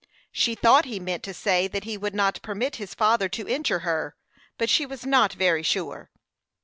She 0.31 0.55
thought 0.55 0.85
he 0.85 0.99
meant 0.99 1.21
to 1.25 1.31
say 1.31 1.67
that 1.67 1.83
he 1.83 1.95
would 1.95 2.15
not 2.15 2.41
permit 2.41 2.77
his 2.77 2.95
father 2.95 3.29
to 3.29 3.47
injure 3.47 3.81
her; 3.85 4.15
but 4.57 4.67
she 4.67 4.83
was 4.83 5.05
not 5.05 5.33
very 5.33 5.61
sure. 5.61 6.09